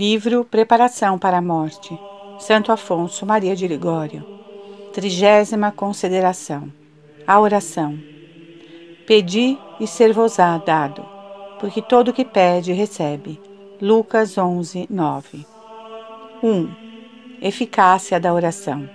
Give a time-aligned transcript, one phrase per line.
[0.00, 1.98] Livro Preparação para a Morte.
[2.38, 4.24] Santo Afonso Maria de Ligório.
[4.92, 6.72] Trigésima Consideração.
[7.26, 7.98] A oração.
[9.08, 11.04] Pedi e ser-vos-á dado,
[11.58, 13.40] porque todo o que pede recebe.
[13.82, 15.44] Lucas 11, 9.
[16.44, 16.70] 1.
[17.42, 18.88] Eficácia da oração.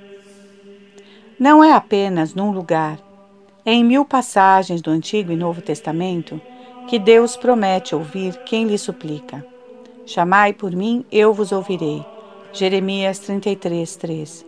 [1.37, 2.97] Não é apenas num lugar,
[3.65, 6.39] é em mil passagens do Antigo e Novo Testamento
[6.87, 9.51] que Deus promete ouvir quem lhe suplica.
[10.05, 12.05] Chamai por mim, eu vos ouvirei.
[12.51, 14.45] Jeremias 33, 3.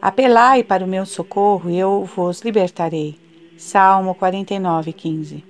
[0.00, 3.18] Apelai para o meu socorro eu vos libertarei.
[3.56, 5.44] Salmo 49, 15.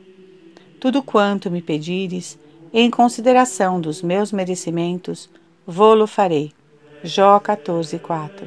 [0.81, 2.39] Tudo quanto me pedires,
[2.73, 5.29] em consideração dos meus merecimentos,
[5.67, 6.53] vô-lo farei.
[7.03, 8.47] Jó 14, 4.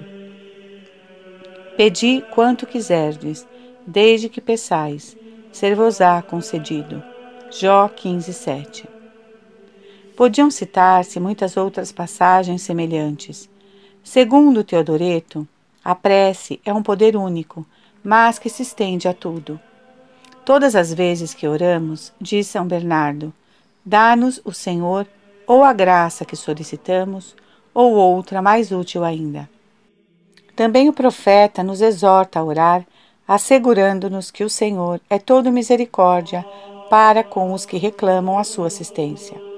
[1.78, 3.48] Pedi quanto quiserdes,
[3.86, 5.16] desde que peçais,
[5.52, 7.04] ser-vos-á concedido.
[7.52, 8.91] Jó 15, 7.
[10.16, 13.50] Podiam citar-se muitas outras passagens semelhantes.
[14.04, 15.48] Segundo Teodoreto,
[15.84, 17.66] a prece é um poder único,
[18.04, 19.60] mas que se estende a tudo.
[20.46, 23.34] Todas as vezes que oramos, diz São Bernardo,
[23.86, 25.08] dá-nos o Senhor
[25.48, 27.36] ou a graça que solicitamos,
[27.74, 29.50] ou outra mais útil ainda.
[30.56, 32.86] Também o profeta nos exorta a orar,
[33.28, 36.46] assegurando-nos que o Senhor é todo misericórdia
[36.90, 39.51] para com os que reclamam a sua assistência.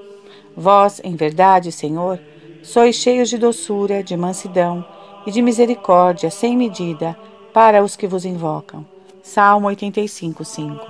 [0.56, 2.20] Vós, em verdade, Senhor,
[2.62, 4.84] sois cheios de doçura, de mansidão
[5.26, 7.16] e de misericórdia sem medida
[7.52, 8.86] para os que vos invocam.
[9.22, 10.86] Salmo 85, 5.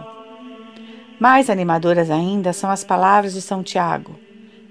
[1.19, 4.17] Mais animadoras ainda são as palavras de São Tiago.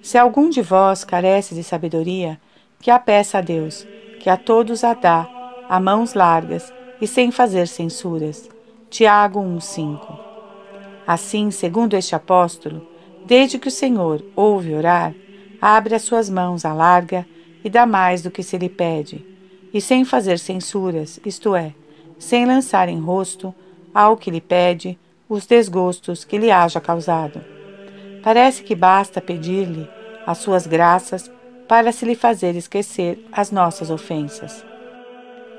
[0.02, 2.39] Se algum de vós carece de sabedoria,
[2.80, 3.88] que a peça a Deus,
[4.19, 5.28] que a todos a dá,
[5.69, 8.50] a mãos largas e sem fazer censuras.
[8.89, 10.19] Tiago 1:5.
[11.07, 12.85] Assim, segundo este apóstolo,
[13.25, 15.13] Desde que o Senhor ouve orar,
[15.61, 17.25] abre as suas mãos, alarga
[17.63, 19.25] e dá mais do que se lhe pede,
[19.73, 21.73] e sem fazer censuras, isto é,
[22.19, 23.56] sem lançar em rosto
[23.94, 27.41] ao que lhe pede os desgostos que lhe haja causado.
[28.22, 29.88] Parece que basta pedir-lhe
[30.25, 31.31] as suas graças
[31.67, 34.66] para se lhe fazer esquecer as nossas ofensas.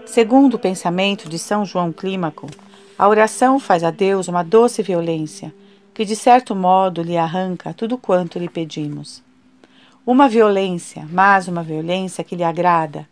[0.05, 2.47] Segundo o pensamento de São João Clímaco,
[2.99, 5.53] a oração faz a Deus uma doce violência
[5.95, 9.23] que de certo modo lhe arranca tudo quanto lhe pedimos.
[10.05, 13.09] Uma violência, mas uma violência que lhe agrada,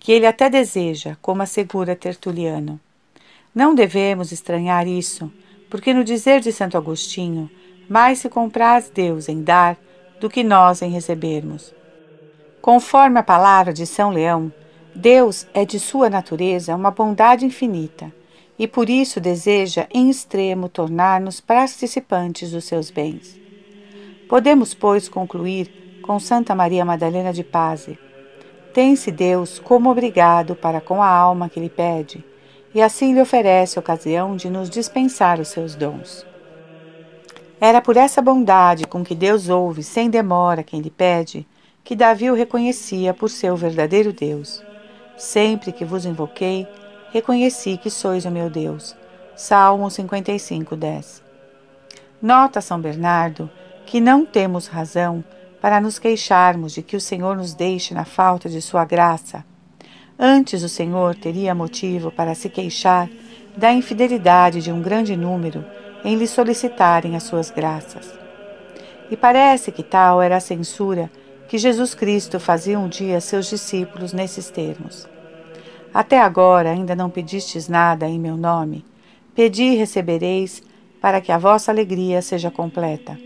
[0.00, 2.78] que ele até deseja, como assegura Tertuliano.
[3.54, 5.32] Não devemos estranhar isso,
[5.70, 7.48] porque no dizer de Santo Agostinho,
[7.88, 9.78] mais se compraz Deus em dar
[10.20, 11.72] do que nós em recebermos.
[12.60, 14.52] Conforme a palavra de São Leão,
[14.94, 18.12] Deus é de sua natureza uma bondade infinita
[18.58, 23.38] e por isso deseja em extremo tornar-nos participantes dos seus bens.
[24.28, 27.88] Podemos, pois, concluir com Santa Maria Madalena de Paz:
[28.72, 32.24] tem-se Deus como obrigado para com a alma que lhe pede,
[32.74, 36.26] e assim lhe oferece ocasião de nos dispensar os seus dons.
[37.60, 41.46] Era por essa bondade com que Deus ouve sem demora quem lhe pede,
[41.82, 44.62] que Davi o reconhecia por seu verdadeiro Deus.
[45.16, 46.66] Sempre que vos invoquei,
[47.14, 48.96] reconheci que sois o meu Deus.
[49.36, 51.22] Salmo 55, 10.
[52.20, 53.48] Nota São Bernardo
[53.86, 55.22] que não temos razão
[55.60, 59.44] para nos queixarmos de que o Senhor nos deixe na falta de sua graça.
[60.18, 63.08] Antes o Senhor teria motivo para se queixar
[63.56, 65.64] da infidelidade de um grande número
[66.04, 68.12] em lhe solicitarem as suas graças.
[69.08, 71.08] E parece que tal era a censura
[71.46, 75.06] que Jesus Cristo fazia um dia a seus discípulos nesses termos.
[75.94, 78.84] Até agora ainda não pedistes nada em meu nome.
[79.32, 80.60] Pedi e recebereis,
[81.00, 83.16] para que a vossa alegria seja completa.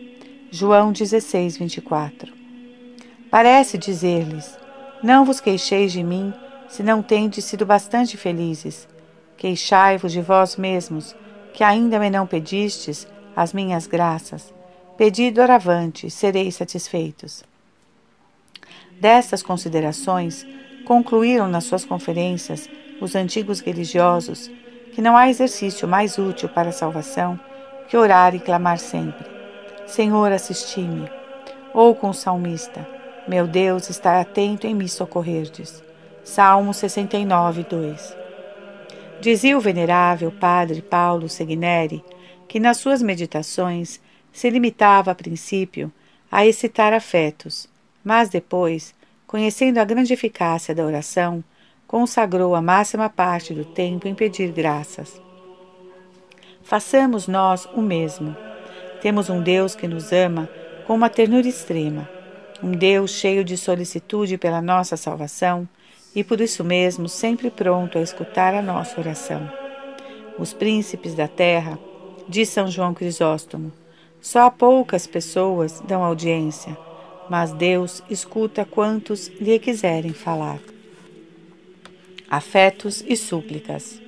[0.51, 2.31] João 16, 24.
[3.31, 4.59] Parece dizer-lhes:
[5.03, 6.34] Não vos queixeis de mim,
[6.69, 8.87] se não tendes sido bastante felizes.
[9.39, 11.17] Queixai-vos de vós mesmos,
[11.55, 14.53] que ainda me não pedistes as minhas graças.
[14.99, 17.45] Pedi doravante, sereis satisfeitos.
[19.01, 20.45] Destas considerações,
[20.89, 22.67] concluíram nas suas conferências
[22.99, 24.51] os antigos religiosos
[24.95, 27.39] que não há exercício mais útil para a salvação
[27.87, 29.27] que orar e clamar sempre:
[29.87, 31.07] Senhor, assisti-me.
[31.75, 32.89] Ou com o salmista:
[33.29, 35.83] Meu Deus, está atento em me socorrerdes.
[36.25, 38.17] Salmo 69, 2.
[39.21, 42.03] Dizia o venerável padre Paulo Segneri
[42.49, 44.01] que nas suas meditações
[44.33, 45.93] se limitava a princípio
[46.33, 47.69] a excitar afetos,
[48.03, 48.95] mas depois
[49.28, 51.45] conhecendo a grande eficácia da oração,
[51.86, 55.21] consagrou a máxima parte do tempo em pedir graças.
[56.63, 58.34] Façamos nós o mesmo.
[59.03, 60.48] Temos um Deus que nos ama
[60.86, 62.09] com uma ternura extrema.
[62.60, 65.69] um Deus cheio de solicitude pela nossa salvação
[66.13, 69.48] e por isso mesmo sempre pronto a escutar a nossa oração.
[70.39, 71.78] Os príncipes da terra,
[72.28, 73.71] diz São João Crisóstomo,
[74.21, 76.77] só poucas pessoas dão audiência,
[77.28, 80.59] mas Deus escuta quantos lhe quiserem falar.
[82.30, 84.01] Afetos e súplicas.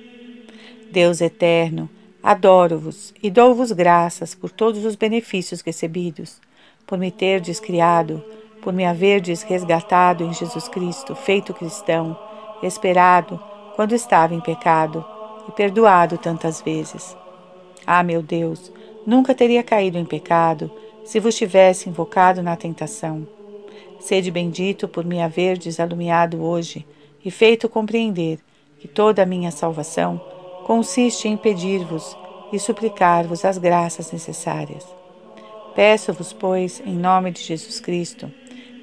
[0.91, 1.89] Deus eterno,
[2.21, 6.39] adoro-vos e dou-vos graças por todos os benefícios recebidos,
[6.85, 8.23] por me terdes criado,
[8.61, 12.17] por me haverdes resgatado em Jesus Cristo, feito cristão,
[12.61, 13.41] esperado
[13.75, 15.03] quando estava em pecado
[15.47, 17.15] e perdoado tantas vezes.
[17.87, 18.71] Ah, meu Deus,
[19.05, 20.71] nunca teria caído em pecado
[21.03, 23.27] se vos tivesse invocado na tentação.
[23.99, 26.85] Sede bendito por me haverdes alumiado hoje
[27.23, 28.39] e feito compreender
[28.79, 30.19] que toda a minha salvação
[30.65, 32.17] consiste em pedir-vos
[32.51, 34.85] e suplicar-vos as graças necessárias.
[35.75, 38.31] Peço-vos, pois, em nome de Jesus Cristo,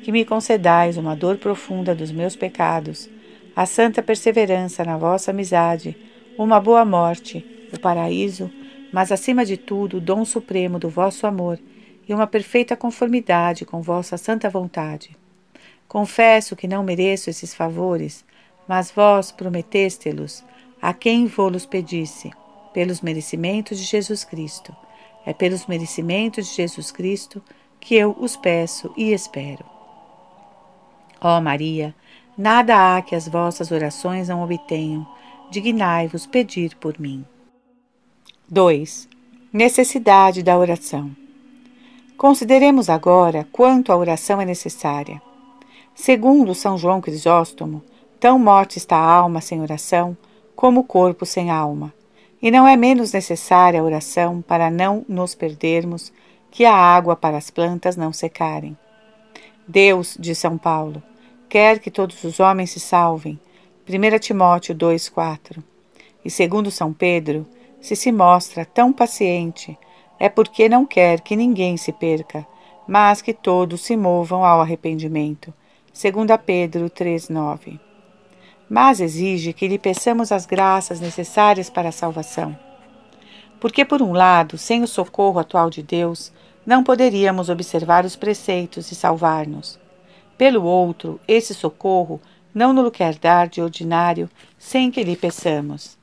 [0.03, 3.11] que me concedais uma dor profunda dos meus pecados,
[3.55, 5.97] a santa perseverança na vossa amizade,
[6.39, 8.51] uma boa morte, o paraíso,
[8.93, 11.59] mas acima de tudo o dom supremo do vosso amor
[12.09, 15.17] e uma perfeita conformidade com vossa santa vontade.
[15.87, 18.25] Confesso que não mereço esses favores,
[18.67, 20.45] mas vós prometeste-los
[20.81, 22.31] a quem vô-los pedisse,
[22.73, 24.75] pelos merecimentos de Jesus Cristo.
[25.27, 27.43] É pelos merecimentos de Jesus Cristo
[27.81, 29.65] que eu os peço e espero.
[31.21, 31.95] Ó Maria,
[32.37, 35.07] nada há que as vossas orações não obtenham.
[35.51, 37.25] Dignai-vos pedir por mim.
[38.49, 39.09] 2.
[39.53, 41.11] Necessidade da oração.
[42.19, 45.23] Consideremos agora quanto a oração é necessária.
[45.95, 47.81] Segundo São João Crisóstomo,
[48.19, 50.17] tão morte está a alma sem oração
[50.57, 51.95] como o corpo sem alma.
[52.43, 56.13] E não é menos necessária a oração para não nos perdermos
[56.51, 58.77] que a água para as plantas não secarem.
[59.69, 61.01] Deus, diz São Paulo,
[61.49, 63.39] quer que todos os homens se salvem.
[63.89, 65.63] 1 Timóteo 2,4.
[66.25, 67.47] E segundo São Pedro,
[67.81, 69.79] se se mostra tão paciente,
[70.19, 72.47] é porque não quer que ninguém se perca,
[72.87, 75.53] mas que todos se movam ao arrependimento.
[75.93, 77.89] 2 Pedro 3,9
[78.69, 82.57] mas exige que lhe peçamos as graças necessárias para a salvação.
[83.59, 86.33] Porque, por um lado, sem o socorro atual de Deus,
[86.67, 89.81] não poderíamos observar os preceitos e salvar-nos.
[90.37, 92.21] Pelo outro, esse socorro
[92.55, 94.29] não nos quer dar de ordinário
[94.59, 95.98] sem que lhe peçamos.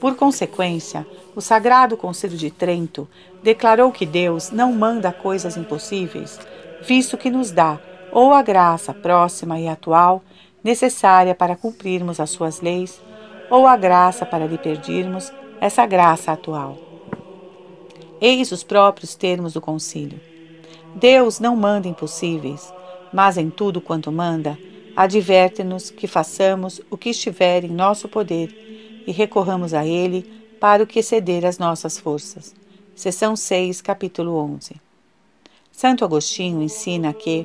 [0.00, 1.06] Por consequência,
[1.36, 3.06] o Sagrado Conselho de Trento
[3.42, 6.40] declarou que Deus não manda coisas impossíveis,
[6.80, 7.78] visto que nos dá
[8.10, 10.22] ou a graça próxima e atual
[10.64, 13.00] necessária para cumprirmos as suas leis,
[13.50, 16.78] ou a graça para lhe pedirmos essa graça atual.
[18.20, 20.20] Eis os próprios termos do concílio.
[20.94, 22.72] Deus não manda impossíveis,
[23.12, 24.58] mas em tudo quanto manda,
[24.96, 28.69] adverte-nos que façamos o que estiver em nosso poder
[29.10, 30.22] e recorramos a Ele
[30.60, 32.54] para o que exceder as nossas forças.
[32.94, 34.76] Seção 6, capítulo 11.
[35.72, 37.44] Santo Agostinho ensina que,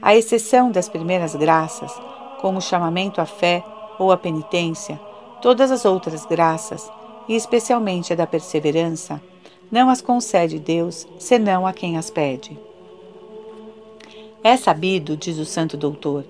[0.00, 1.92] à exceção das primeiras graças,
[2.40, 3.62] como o chamamento à fé
[3.98, 4.98] ou à penitência,
[5.42, 6.90] todas as outras graças,
[7.28, 9.20] e especialmente a da perseverança,
[9.70, 12.58] não as concede Deus, senão a quem as pede.
[14.42, 16.24] É sabido, diz o santo doutor,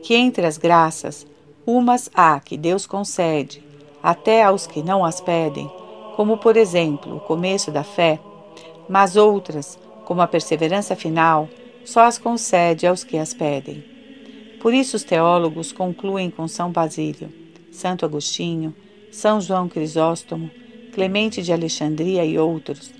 [0.00, 1.26] que entre as graças,
[1.66, 3.66] umas há que Deus concede,
[4.02, 5.70] até aos que não as pedem,
[6.16, 8.18] como por exemplo o começo da fé,
[8.88, 11.48] mas outras, como a perseverança final,
[11.84, 13.84] só as concede aos que as pedem.
[14.60, 17.32] Por isso, os teólogos concluem com São Basílio,
[17.70, 18.74] Santo Agostinho,
[19.12, 20.50] São João Crisóstomo,
[20.92, 22.92] Clemente de Alexandria e outros,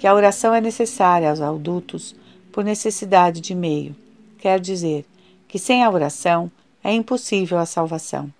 [0.00, 2.16] que a oração é necessária aos adultos
[2.50, 3.94] por necessidade de meio,
[4.38, 5.04] quer dizer,
[5.46, 6.50] que sem a oração
[6.82, 8.30] é impossível a salvação.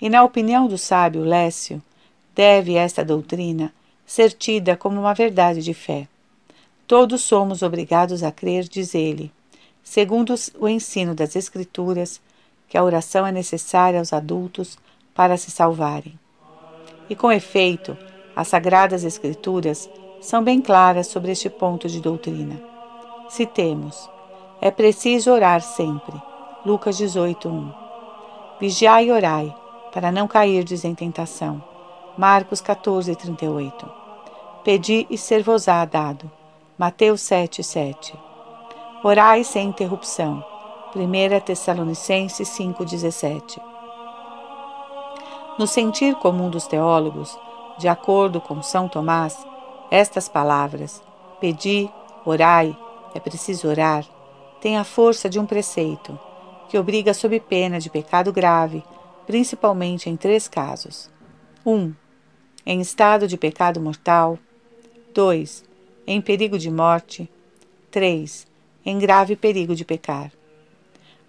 [0.00, 1.82] E na opinião do sábio Lécio,
[2.34, 3.72] deve esta doutrina
[4.04, 6.06] ser tida como uma verdade de fé.
[6.86, 9.32] Todos somos obrigados a crer, diz ele,
[9.82, 12.20] segundo o ensino das Escrituras,
[12.68, 14.78] que a oração é necessária aos adultos
[15.14, 16.18] para se salvarem.
[17.08, 17.96] E com efeito,
[18.34, 19.88] as Sagradas Escrituras
[20.20, 22.60] são bem claras sobre este ponto de doutrina.
[23.28, 24.08] Citemos:
[24.60, 26.20] É preciso orar sempre.
[26.64, 27.72] Lucas 18:1.
[28.60, 29.54] Vigiai e orai,
[29.92, 31.62] para não cairdes em tentação.
[32.16, 33.88] Marcos 14:38.
[34.64, 36.30] Pedi e ser-vos-á dado.
[36.78, 38.14] Mateus 7:7.
[39.02, 40.44] Orai sem interrupção.
[40.94, 43.60] 1 Tessalonicenses 5,17
[45.58, 47.38] No sentir comum dos teólogos,
[47.78, 49.46] de acordo com São Tomás,
[49.90, 51.02] estas palavras,
[51.38, 51.90] pedi,
[52.24, 52.76] orai,
[53.14, 54.04] é preciso orar,
[54.60, 56.18] tem a força de um preceito,
[56.68, 58.82] que obriga sob pena de pecado grave,
[59.26, 61.10] principalmente em três casos:
[61.64, 61.74] 1.
[61.74, 61.94] Um,
[62.64, 64.38] em estado de pecado mortal.
[65.14, 65.64] 2.
[66.06, 67.28] Em perigo de morte.
[67.90, 68.46] 3.
[68.84, 70.32] Em grave perigo de pecar.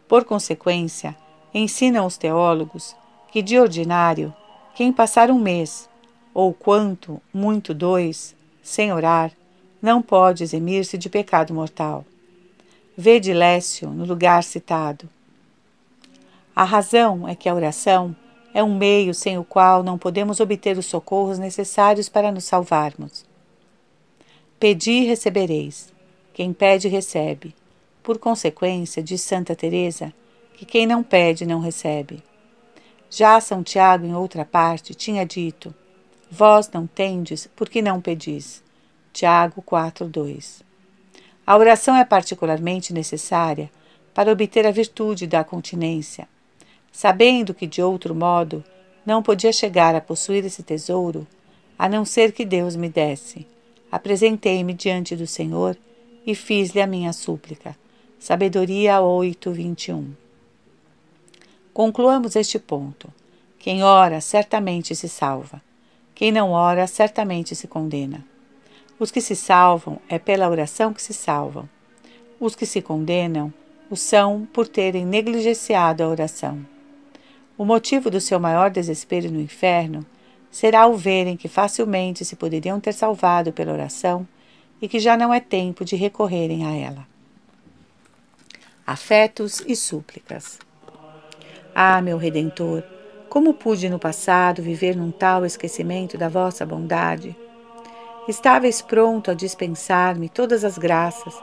[0.08, 1.16] Por consequência,
[1.54, 2.96] ensinam os teólogos
[3.32, 4.34] que, de ordinário,
[4.76, 5.90] quem passar um mês,
[6.34, 9.32] ou quanto, muito dois, sem orar,
[9.82, 12.06] não pode eximir-se de pecado mortal.
[12.96, 15.10] Vede Lécio no lugar citado.
[16.58, 18.16] A razão é que a oração
[18.52, 23.24] é um meio sem o qual não podemos obter os socorros necessários para nos salvarmos.
[24.60, 25.94] Pedi e recebereis.
[26.34, 27.54] Quem pede, recebe.
[28.02, 30.12] Por consequência, diz Santa Teresa,
[30.56, 32.24] que quem não pede não recebe.
[33.08, 35.72] Já São Tiago, em outra parte, tinha dito:
[36.28, 38.64] Vós não tendes, porque não pedis.
[39.14, 40.64] Tiago 4:2.
[41.46, 43.70] A oração é particularmente necessária
[44.12, 46.28] para obter a virtude da continência.
[46.98, 48.64] Sabendo que de outro modo
[49.06, 51.28] não podia chegar a possuir esse tesouro,
[51.78, 53.46] a não ser que Deus me desse,
[53.92, 55.78] apresentei-me diante do Senhor
[56.26, 57.78] e fiz-lhe a minha súplica.
[58.18, 60.12] Sabedoria 8, 21.
[61.72, 63.14] Concluamos este ponto.
[63.60, 65.62] Quem ora certamente se salva.
[66.16, 68.26] Quem não ora certamente se condena.
[68.98, 71.70] Os que se salvam é pela oração que se salvam.
[72.40, 73.54] Os que se condenam
[73.88, 76.66] o são por terem negligenciado a oração.
[77.58, 80.06] O motivo do seu maior desespero no inferno
[80.52, 84.28] será o verem que facilmente se poderiam ter salvado pela oração
[84.80, 87.08] e que já não é tempo de recorrerem a ela.
[88.86, 90.60] Afetos e súplicas.
[91.74, 92.84] Ah, meu Redentor,
[93.28, 97.36] como pude no passado viver num tal esquecimento da vossa bondade?
[98.28, 101.34] Estáveis pronto a dispensar-me todas as graças,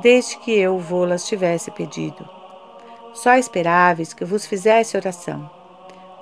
[0.00, 2.26] desde que eu vô-las tivesse pedido.
[3.12, 5.57] Só esperáveis que vos fizesse oração.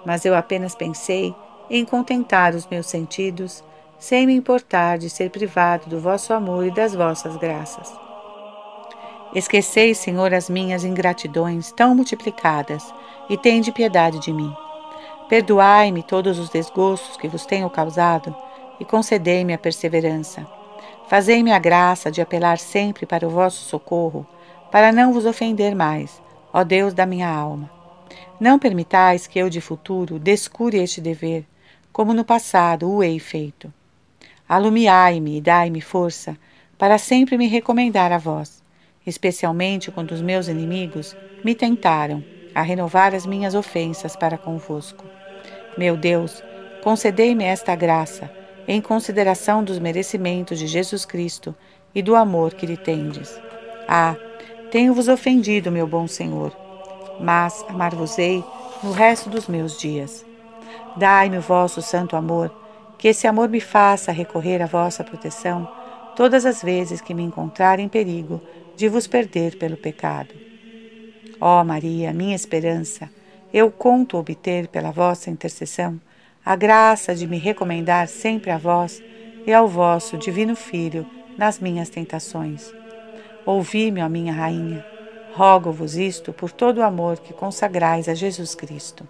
[0.06, 1.34] Mas eu apenas pensei
[1.68, 3.64] em contentar os meus sentidos,
[3.98, 7.92] sem me importar de ser privado do vosso amor e das vossas graças.
[9.34, 12.94] Esqueceis, Senhor, as minhas ingratidões tão multiplicadas,
[13.28, 14.54] e tende piedade de mim.
[15.28, 18.32] Perdoai-me todos os desgostos que vos tenho causado,
[18.78, 20.46] e concedei-me a perseverança.
[21.08, 24.24] Fazei-me a graça de apelar sempre para o vosso socorro,
[24.70, 26.22] para não vos ofender mais,
[26.52, 27.75] ó Deus da minha alma.
[28.38, 31.44] Não permitais que eu de futuro descure este dever,
[31.92, 33.72] como no passado o hei feito.
[34.48, 36.36] Alumiai-me e dai-me força
[36.76, 38.64] para sempre me recomendar a vós
[39.06, 42.22] especialmente quando os meus inimigos me tentaram
[42.54, 45.04] a renovar as minhas ofensas para convosco.
[45.78, 46.42] Meu Deus,
[46.82, 48.30] concedei-me esta graça,
[48.66, 51.54] em consideração dos merecimentos de Jesus Cristo
[51.94, 53.40] e do amor que lhe tendes.
[53.86, 54.16] Ah,
[54.72, 56.50] tenho-vos ofendido, meu bom Senhor,
[57.20, 58.44] mas amar-vos-ei
[58.82, 60.24] no resto dos meus dias.
[60.96, 62.50] Dai-me o vosso santo amor,
[62.98, 65.68] que esse amor me faça recorrer à vossa proteção
[66.14, 68.40] todas as vezes que me encontrar em perigo
[68.74, 70.34] de vos perder pelo pecado.
[71.40, 73.10] Ó Maria, minha esperança,
[73.52, 76.00] eu conto obter pela vossa intercessão
[76.44, 79.02] a graça de me recomendar sempre a vós
[79.46, 81.06] e ao vosso Divino Filho
[81.36, 82.72] nas minhas tentações.
[83.44, 84.84] Ouvi-me, ó minha Rainha,
[85.36, 89.06] rogo-vos isto por todo o amor que consagrais a Jesus Cristo.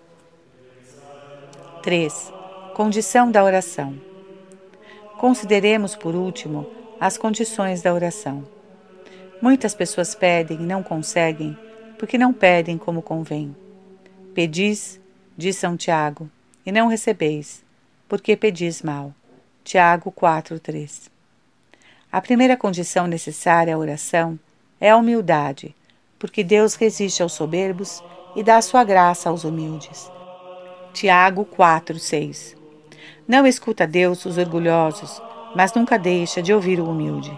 [1.85, 2.33] 3.
[2.75, 3.97] Condição da oração.
[5.19, 6.67] Consideremos, por último,
[6.99, 8.45] as condições da oração.
[9.41, 11.57] Muitas pessoas pedem e não conseguem,
[11.97, 13.55] porque não pedem como convém.
[14.35, 14.99] Pedis,
[15.37, 16.29] diz São Tiago,
[16.67, 17.63] e não recebeis,
[18.09, 19.15] porque pedis mal.
[19.63, 21.09] Tiago 4:3.
[22.11, 24.37] A primeira condição necessária à oração
[24.81, 25.73] é a humildade,
[26.19, 28.03] porque Deus resiste aos soberbos
[28.35, 30.11] e dá sua graça aos humildes.
[30.93, 32.57] Tiago 4:6.
[33.27, 35.21] Não escuta Deus os orgulhosos,
[35.55, 37.37] mas nunca deixa de ouvir o humilde.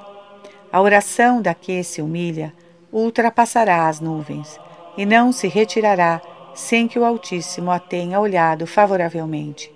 [0.71, 2.53] A oração da que se humilha
[2.93, 4.61] ultrapassará as nuvens
[4.97, 6.21] e não se retirará
[6.55, 9.73] sem que o Altíssimo a tenha olhado favoravelmente.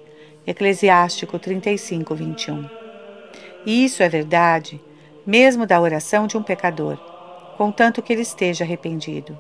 [0.47, 2.69] Eclesiástico 35, 21.
[3.65, 4.83] E isso é verdade,
[5.25, 6.99] mesmo da oração de um pecador,
[7.63, 9.39] contanto que ele esteja arrependido.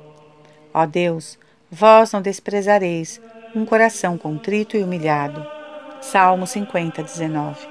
[0.72, 1.36] Ó Deus,
[1.68, 3.20] vós não desprezareis
[3.52, 5.44] um coração contrito e humilhado.
[6.00, 7.66] Salmo 50, 19.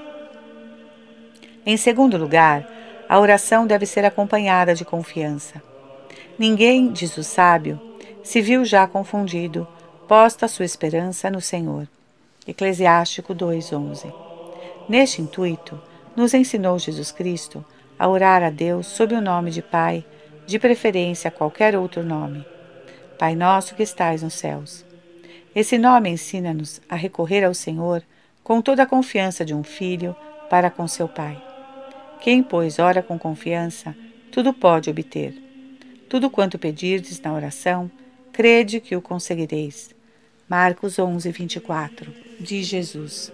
[1.66, 2.68] Em segundo lugar,
[3.08, 5.64] a oração deve ser acompanhada de confiança.
[6.38, 7.80] Ninguém, diz o sábio,
[8.22, 9.66] se viu já confundido,
[10.06, 11.88] posta sua esperança no Senhor.
[12.46, 14.14] Eclesiástico 2:11.
[14.90, 15.82] Neste intuito,
[16.14, 17.64] nos ensinou Jesus Cristo
[17.98, 20.04] a orar a Deus sob o nome de Pai,
[20.46, 22.46] de preferência qualquer outro nome.
[23.18, 24.86] Pai nosso que estais nos céus.
[25.56, 28.04] Esse nome ensina-nos a recorrer ao Senhor
[28.44, 30.16] com toda a confiança de um filho
[30.50, 31.42] para com seu pai.
[32.22, 33.96] Quem, pois, ora com confiança,
[34.32, 35.34] tudo pode obter.
[36.10, 37.90] Tudo quanto pedirdes na oração,
[38.32, 39.94] crede que o conseguireis.
[40.48, 43.32] Marcos 11, 24, diz Jesus.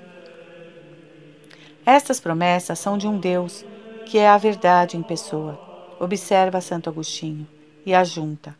[1.85, 3.65] Estas promessas são de um Deus
[4.05, 5.59] que é a verdade em pessoa,
[5.99, 7.47] observa Santo Agostinho,
[7.85, 8.55] e ajunta.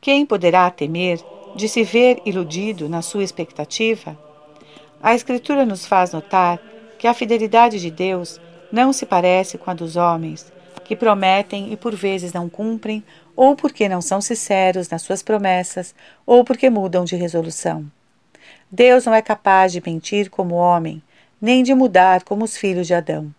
[0.00, 1.20] Quem poderá temer
[1.56, 4.18] de se ver iludido na sua expectativa?
[5.02, 6.60] A Escritura nos faz notar
[6.98, 8.40] que a fidelidade de Deus
[8.70, 10.52] não se parece com a dos homens,
[10.84, 13.02] que prometem e por vezes não cumprem,
[13.34, 15.94] ou porque não são sinceros nas suas promessas,
[16.26, 17.84] ou porque mudam de resolução.
[18.70, 21.02] Deus não é capaz de mentir como homem,
[21.40, 23.34] nem de mudar como os filhos de Adão.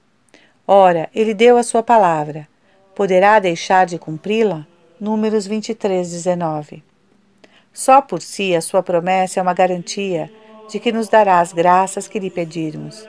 [0.67, 2.47] Ora, ele deu a sua palavra.
[2.95, 4.67] Poderá deixar de cumpri-la?
[4.99, 6.83] Números 23, 19.
[7.73, 10.31] Só por si a sua promessa é uma garantia
[10.69, 13.07] de que nos dará as graças que lhe pedirmos.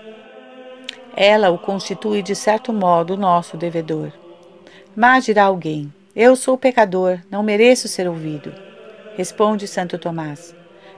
[1.14, 4.10] Ela o constitui de certo modo o nosso devedor.
[4.96, 8.54] Mas dirá alguém: Eu sou pecador, não mereço ser ouvido.
[9.18, 10.56] Responde Santo Tomás: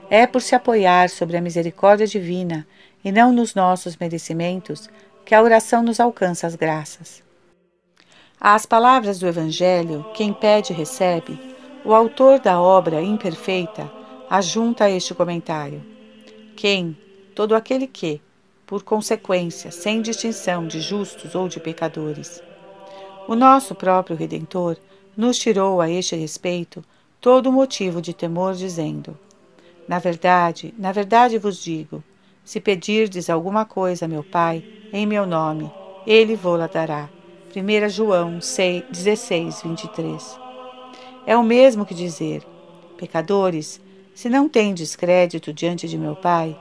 [0.09, 2.65] É por se apoiar sobre a misericórdia divina
[3.03, 4.89] e não nos nossos merecimentos
[5.25, 7.26] que a oração nos alcança as graças.
[8.39, 11.39] Às palavras do Evangelho, quem pede recebe,
[11.83, 13.91] o autor da obra imperfeita
[14.29, 15.83] ajunta este comentário.
[16.55, 16.95] Quem,
[17.33, 18.21] todo aquele que,
[18.67, 22.39] por consequência, sem distinção de justos ou de pecadores.
[23.27, 24.77] O nosso próprio Redentor
[25.15, 26.85] nos tirou a este respeito
[27.19, 29.17] todo motivo de temor, dizendo:
[29.87, 32.03] Na verdade, na verdade vos digo,
[32.45, 34.63] se pedirdes alguma coisa a meu Pai,
[34.93, 35.71] em meu nome,
[36.05, 37.16] ele vô-la dará.
[37.59, 40.39] 1 João 6, 16, 23.
[41.25, 42.45] É o mesmo que dizer:
[42.97, 43.81] Pecadores,
[44.13, 46.55] se não tendes crédito diante de meu Pai,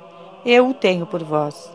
[0.45, 1.71] eu o tenho por vós.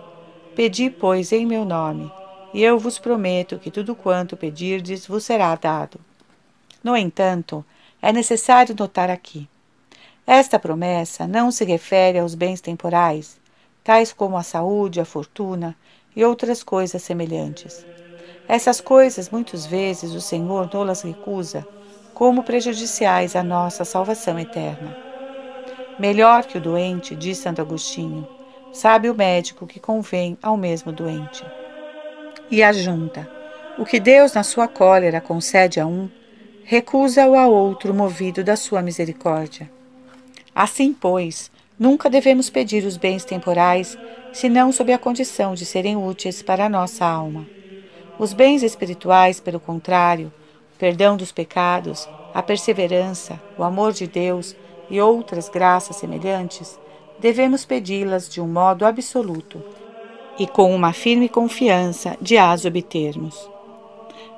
[0.55, 2.11] Pedi, pois, em meu nome,
[2.51, 5.99] e eu vos prometo que tudo quanto pedirdes vos será dado.
[6.83, 7.63] No entanto,
[8.01, 9.47] é necessário notar aqui:
[10.25, 13.39] esta promessa não se refere aos bens temporais,
[13.83, 15.75] tais como a saúde, a fortuna
[16.15, 17.85] e outras coisas semelhantes.
[18.51, 21.65] Essas coisas muitas vezes o Senhor não-las recusa
[22.13, 24.93] como prejudiciais à nossa salvação eterna.
[25.97, 28.27] Melhor que o doente, diz Santo Agostinho,
[28.73, 31.45] sabe o médico que convém ao mesmo doente.
[32.49, 33.25] E ajunta:
[33.77, 36.09] o que Deus, na sua cólera, concede a um,
[36.65, 39.71] recusa-o a outro movido da sua misericórdia.
[40.53, 43.97] Assim, pois, nunca devemos pedir os bens temporais
[44.33, 47.47] senão sob a condição de serem úteis para a nossa alma.
[48.21, 50.31] Os bens espirituais, pelo contrário,
[50.75, 54.55] o perdão dos pecados, a perseverança, o amor de Deus
[54.91, 56.79] e outras graças semelhantes,
[57.17, 59.63] devemos pedi-las de um modo absoluto
[60.37, 63.49] e com uma firme confiança de as obtermos.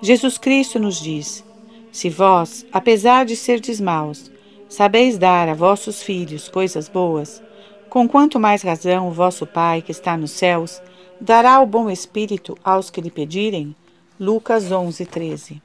[0.02, 1.44] Jesus Cristo nos diz:
[1.92, 4.32] Se vós, apesar de serdes maus,
[4.70, 7.44] sabeis dar a vossos filhos coisas boas,
[7.90, 10.82] com quanto mais razão o vosso Pai, que está nos céus,
[11.24, 13.74] dará o bom Espírito aos que lhe pedirem?
[14.20, 15.62] Lucas 11, 13.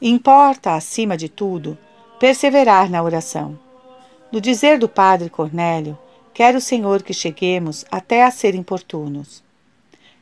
[0.00, 1.76] Importa, acima de tudo,
[2.20, 3.58] perseverar na oração.
[4.30, 5.98] No dizer do padre Cornélio,
[6.32, 9.42] quer o Senhor que cheguemos até a ser importunos.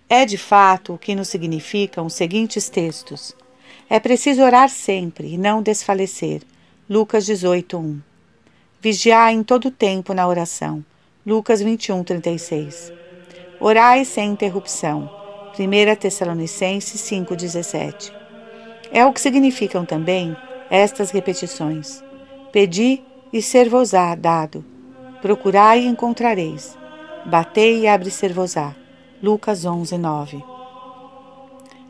[0.09, 3.37] É de fato o que nos significam os seguintes textos.
[3.91, 6.43] É preciso orar sempre e não desfalecer.
[6.89, 8.01] Lucas 18, 1.
[8.81, 10.83] Vigiar em todo tempo na oração
[11.27, 12.93] Lucas 21, 36.
[13.59, 15.11] Orai sem interrupção.
[15.59, 18.13] 1 Tessalonicenses 5, 17.
[18.93, 20.37] É o que significam também
[20.69, 22.03] estas repetições.
[22.53, 24.65] Pedi e ser-vos-á dado.
[25.23, 26.77] Procurai e encontrareis.
[27.25, 28.75] Batei e abre-ser-vos-á.
[29.23, 30.45] Lucas 11, 9.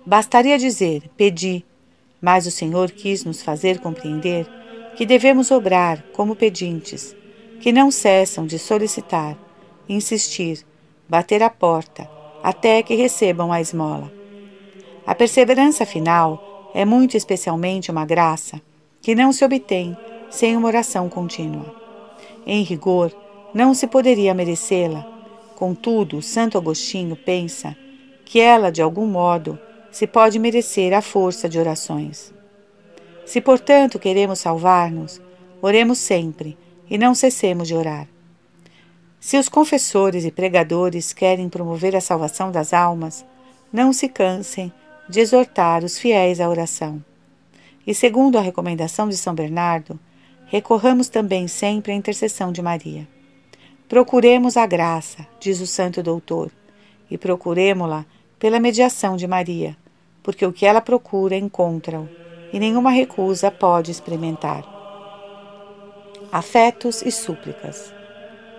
[0.06, 1.64] Bastaria dizer, pedi,
[2.20, 4.46] mas o Senhor quis nos fazer compreender
[4.96, 7.14] que devemos obrar como pedintes,
[7.60, 9.36] que não cessam de solicitar,
[9.88, 10.64] insistir,
[11.08, 12.08] bater a porta,
[12.42, 14.12] até que recebam a esmola.
[15.06, 18.60] A perseverança final é muito especialmente uma graça
[19.00, 19.96] que não se obtém
[20.30, 21.74] sem uma oração contínua.
[22.46, 23.12] Em rigor,
[23.54, 25.06] não se poderia merecê-la,
[25.54, 27.76] contudo, Santo Agostinho pensa
[28.24, 29.58] que ela, de algum modo,
[29.90, 32.34] se pode merecer a força de orações.
[33.24, 35.20] Se, portanto, queremos salvar-nos,
[35.62, 36.58] oremos sempre
[36.90, 38.06] e não cessemos de orar.
[39.26, 43.26] Se os confessores e pregadores querem promover a salvação das almas,
[43.72, 44.72] não se cansem
[45.08, 47.04] de exortar os fiéis à oração.
[47.84, 49.98] E segundo a recomendação de São Bernardo,
[50.46, 53.04] recorramos também sempre à intercessão de Maria.
[53.88, 56.52] Procuremos a graça, diz o santo doutor,
[57.10, 58.06] e procuremo-la
[58.38, 59.76] pela mediação de Maria,
[60.22, 62.08] porque o que ela procura encontra-o,
[62.52, 64.64] e nenhuma recusa pode experimentar.
[66.30, 67.95] Afetos e súplicas.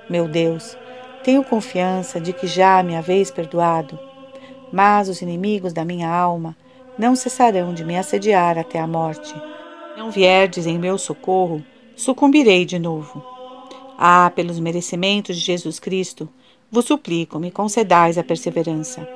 [0.10, 0.78] Meu Deus,
[1.24, 4.00] tenho confiança de que já me haveis perdoado,
[4.72, 6.56] mas os inimigos da minha alma
[6.98, 9.36] não cessarão de me assediar até a morte.
[9.98, 11.64] Não vierdes em meu socorro,
[11.96, 13.22] sucumbirei de novo.
[13.98, 16.30] Ah, pelos merecimentos de Jesus Cristo,
[16.72, 19.08] vos suplico, me concedais a perseverança.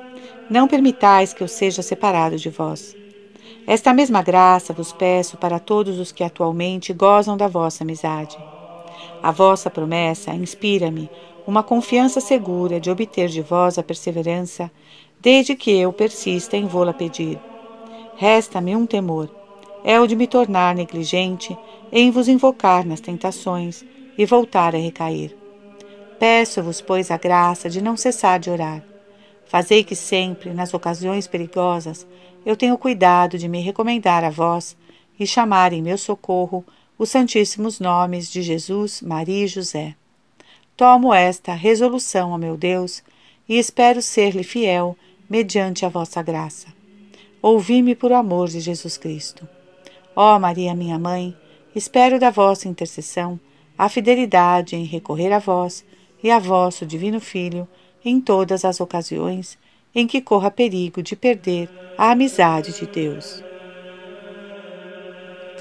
[0.50, 2.94] Não permitais que eu seja separado de vós.
[3.66, 8.36] Esta mesma graça vos peço para todos os que atualmente gozam da vossa amizade.
[9.22, 11.08] A vossa promessa inspira-me
[11.46, 14.70] uma confiança segura de obter de vós a perseverança,
[15.20, 17.38] desde que eu persista em vô-la pedir.
[18.16, 19.30] Resta-me um temor,
[19.84, 21.56] é o de me tornar negligente
[21.92, 23.84] em vos invocar nas tentações
[24.18, 25.36] e voltar a recair.
[26.18, 28.82] Peço-vos, pois, a graça de não cessar de orar.
[29.46, 32.06] Fazei que sempre, nas ocasiões perigosas,
[32.44, 34.76] eu tenha cuidado de me recomendar a vós
[35.18, 36.64] e chamar em meu socorro
[37.02, 39.96] os santíssimos nomes de Jesus, Maria e José.
[40.76, 43.02] Tomo esta resolução, ó meu Deus,
[43.48, 44.96] e espero ser-lhe fiel
[45.28, 46.68] mediante a vossa graça.
[47.42, 49.48] Ouvi-me por amor de Jesus Cristo.
[50.14, 51.36] Ó Maria, minha mãe,
[51.74, 53.40] espero da vossa intercessão
[53.76, 55.84] a fidelidade em recorrer a vós
[56.22, 57.66] e a vosso Divino Filho
[58.04, 59.58] em todas as ocasiões
[59.92, 63.42] em que corra perigo de perder a amizade de Deus.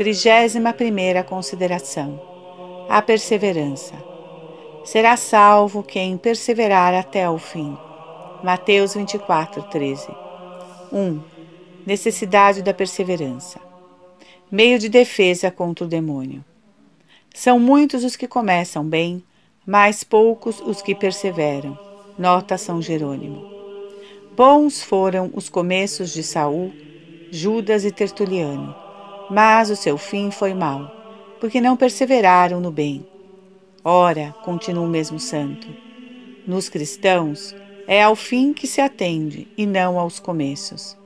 [0.01, 2.19] Trigésima primeira consideração:
[2.89, 3.93] a perseverança.
[4.83, 7.77] Será salvo quem perseverar até o fim.
[8.43, 10.07] Mateus 24, 13.
[10.91, 11.21] 1.
[11.85, 13.59] Necessidade da perseverança.
[14.51, 16.43] Meio de defesa contra o demônio.
[17.31, 19.23] São muitos os que começam bem,
[19.67, 21.77] mas poucos os que perseveram.
[22.17, 23.47] Nota São Jerônimo.
[24.35, 26.73] Bons foram os começos de Saul,
[27.29, 28.75] Judas e Tertuliano,
[29.31, 30.91] mas o seu fim foi mau,
[31.39, 33.07] porque não perseveraram no bem.
[33.81, 35.69] Ora, continua o mesmo santo,
[36.45, 37.55] nos cristãos
[37.87, 40.97] é ao fim que se atende e não aos começos.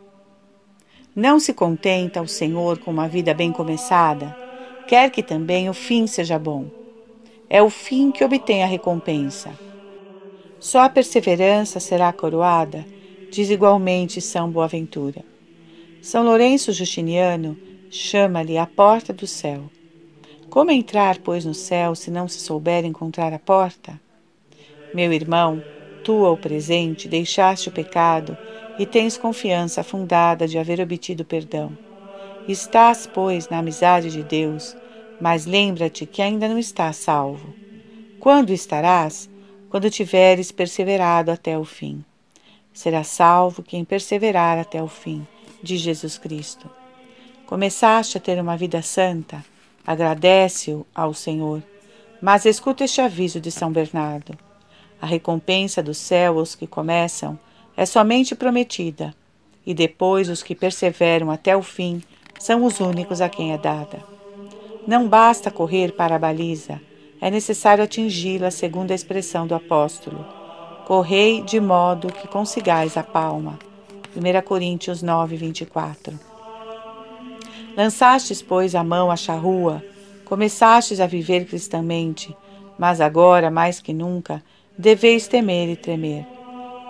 [1.15, 4.35] Não se contenta o Senhor com uma vida bem começada,
[4.87, 6.65] quer que também o fim seja bom.
[7.47, 9.51] É o fim que obtém a recompensa.
[10.59, 12.83] Só a perseverança será coroada,
[13.29, 15.23] diz igualmente São Boaventura.
[16.01, 17.55] São Lourenço Justiniano
[17.95, 19.63] chama-lhe a porta do céu.
[20.49, 23.99] Como entrar, pois, no céu se não se souber encontrar a porta?
[24.93, 25.63] Meu irmão,
[26.03, 28.37] tu, ao presente, deixaste o pecado
[28.77, 31.77] e tens confiança fundada de haver obtido perdão.
[32.49, 34.75] Estás, pois, na amizade de Deus,
[35.19, 37.55] mas lembra-te que ainda não estás salvo.
[38.19, 39.29] Quando estarás?
[39.69, 42.03] Quando tiveres perseverado até o fim.
[42.73, 45.25] Será salvo quem perseverar até o fim,
[45.63, 46.69] de Jesus Cristo.
[47.45, 49.45] Começaste a ter uma vida santa,
[49.85, 51.61] agradece-o ao Senhor,
[52.19, 54.35] mas escuta este aviso de São Bernardo.
[54.99, 57.37] A recompensa do céu aos que começam
[57.77, 59.13] é somente prometida,
[59.63, 62.01] e depois os que perseveram até o fim
[62.39, 64.03] são os únicos a quem é dada.
[64.87, 66.81] Não basta correr para a baliza,
[67.21, 70.25] é necessário atingi-la, segundo a expressão do apóstolo.
[70.87, 73.59] Correi de modo que consigais a palma.
[74.15, 76.34] 1 Coríntios 9, 24.
[77.75, 79.83] Lançastes, pois, a mão à charrua,
[80.23, 82.35] começastes a viver cristamente,
[82.77, 84.41] mas agora, mais que nunca,
[84.77, 86.25] deveis temer e tremer.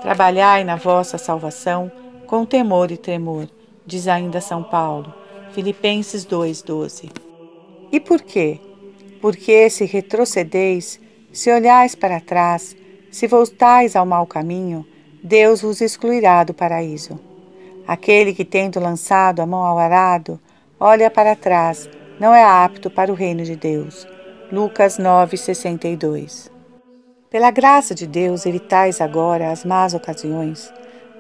[0.02, 1.92] Trabalhai na vossa salvação
[2.28, 3.48] com temor e tremor,
[3.86, 5.14] diz ainda São Paulo,
[5.52, 7.12] Filipenses 2,12.
[7.92, 8.60] E por quê?
[9.22, 11.00] Porque se retrocedeis,
[11.32, 12.76] se olhais para trás,
[13.12, 14.86] se voltais ao mau caminho,
[15.24, 17.20] Deus vos excluirá do paraíso.
[17.88, 20.40] Aquele que, tendo lançado a mão ao arado,
[20.80, 24.08] olha para trás, não é apto para o reino de Deus.
[24.52, 26.56] Lucas 9,62
[27.36, 30.72] pela graça de Deus, evitais agora as más ocasiões.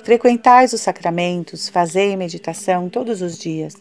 [0.02, 3.76] Frequentais os sacramentos, fazei meditação todos os dias.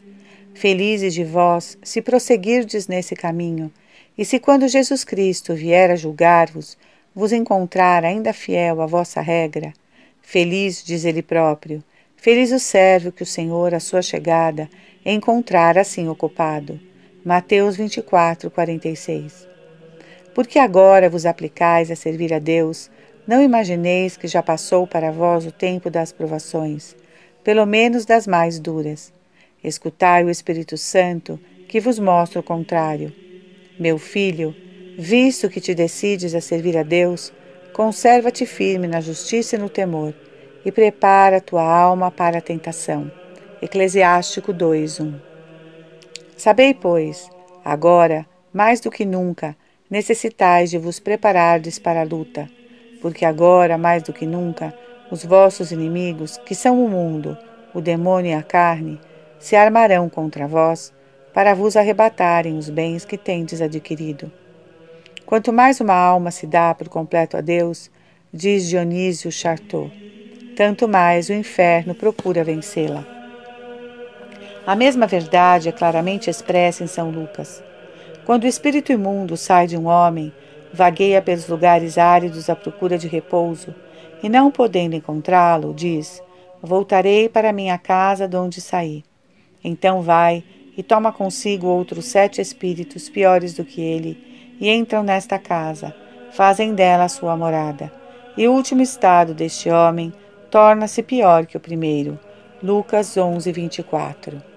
[0.52, 3.72] Felizes de vós, se prosseguirdes nesse caminho,
[4.18, 6.76] e se quando Jesus Cristo vier a julgar-vos,
[7.14, 9.72] vos encontrar ainda fiel à vossa regra.
[10.20, 11.84] Feliz, diz ele próprio,
[12.16, 14.68] feliz o servo que o Senhor, à sua chegada,
[15.04, 16.80] encontrar assim ocupado.
[17.24, 19.54] Mateus 24, 46
[20.34, 22.90] porque agora vos aplicais a servir a Deus,
[23.26, 26.96] não imagineis que já passou para vós o tempo das provações,
[27.44, 29.12] pelo menos das mais duras.
[29.62, 31.38] Escutai o Espírito Santo,
[31.68, 33.12] que vos mostra o contrário.
[33.78, 34.54] Meu filho,
[34.98, 37.32] visto que te decides a servir a Deus,
[37.72, 40.14] conserva-te firme na justiça e no temor,
[40.64, 43.10] e prepara tua alma para a tentação.
[43.64, 45.14] Eclesiástico 2:1.
[46.36, 47.30] Sabei, pois,
[47.64, 49.56] agora, mais do que nunca,
[49.88, 52.46] necessitais de vos preparardes para a luta,
[53.00, 54.74] porque agora, mais do que nunca,
[55.10, 57.38] os vossos inimigos, que são o mundo,
[57.72, 59.00] o demônio e a carne,
[59.38, 60.92] se armarão contra vós
[61.32, 64.30] para vos arrebatarem os bens que tendes adquirido.
[65.24, 67.90] Quanto mais uma alma se dá por completo a Deus,
[68.30, 69.90] diz Dionísio Chartot,
[70.54, 73.23] tanto mais o inferno procura vencê-la.
[74.66, 77.62] A mesma verdade é claramente expressa em São Lucas.
[78.24, 80.32] Quando o espírito imundo sai de um homem,
[80.72, 83.74] vagueia pelos lugares áridos à procura de repouso,
[84.22, 86.22] e não podendo encontrá-lo, diz:
[86.62, 89.04] Voltarei para minha casa de onde saí.
[89.62, 90.42] Então vai
[90.74, 94.18] e toma consigo outros sete espíritos piores do que ele,
[94.58, 95.94] e entram nesta casa,
[96.32, 97.92] fazem dela sua morada.
[98.34, 100.10] E o último estado deste homem
[100.50, 102.18] torna-se pior que o primeiro.
[102.62, 104.53] Lucas 11, 24.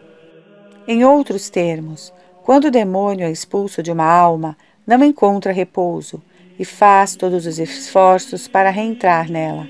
[0.87, 2.13] Em outros termos,
[2.45, 6.23] quando o demônio é expulso de uma alma, não encontra repouso
[6.57, 9.67] e faz todos os esforços para reentrar nela.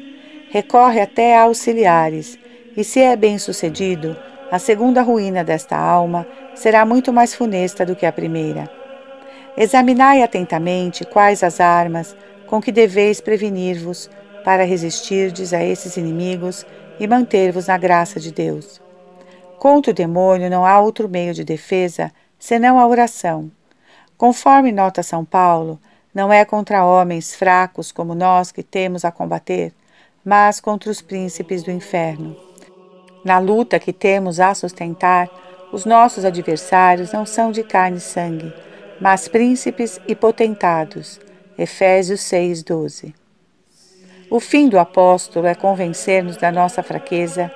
[0.51, 2.37] Recorre até a auxiliares,
[2.77, 4.15] e se é bem sucedido,
[4.51, 8.69] a segunda ruína desta alma será muito mais funesta do que a primeira.
[9.57, 14.07] Examinai atentamente quais as armas com que deveis prevenir-vos
[14.45, 16.63] para resistirdes a esses inimigos
[16.99, 18.85] e manter-vos na graça de Deus.
[19.59, 23.51] Contra o demônio não há outro meio de defesa senão a oração.
[24.17, 25.79] Conforme nota São Paulo,
[26.13, 29.73] não é contra homens fracos como nós que temos a combater,
[30.23, 32.35] mas contra os príncipes do inferno.
[33.23, 35.29] Na luta que temos a sustentar,
[35.71, 38.53] os nossos adversários não são de carne e sangue,
[39.01, 41.19] mas príncipes e potentados.
[41.57, 43.13] Efésios 6:12.
[44.29, 47.51] O fim do apóstolo é convencer-nos da nossa fraqueza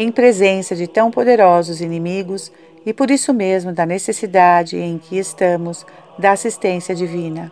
[0.00, 2.52] em presença de tão poderosos inimigos
[2.86, 5.84] e por isso mesmo da necessidade em que estamos
[6.16, 7.50] da assistência divina.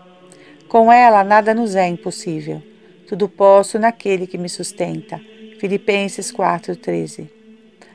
[0.68, 2.62] Com ela nada nos é impossível.
[3.08, 5.20] Tudo posso naquele que me sustenta.
[5.58, 7.28] Filipenses 4:13.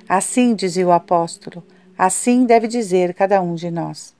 [0.07, 1.63] Assim dizia o apóstolo,
[1.97, 4.13] assim deve dizer cada um de nós.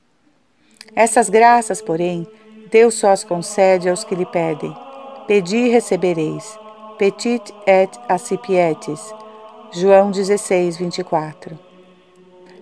[0.96, 2.26] Essas graças, porém,
[2.72, 4.74] Deus só as concede aos que lhe pedem.
[5.28, 6.58] Pedi e recebereis.
[6.98, 9.02] Petit et accipietis.
[9.74, 11.58] João 16, 24.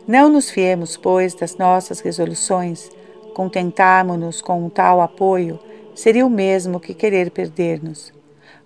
[0.07, 2.91] Não nos fiemos, pois, das nossas resoluções.
[3.33, 5.59] Contentarmos-nos com um tal apoio
[5.95, 8.13] seria o mesmo que querer perder-nos.